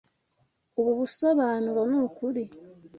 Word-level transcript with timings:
Ubu 0.79 0.91
busobanuro 0.99 1.79
nukuri 1.91 2.43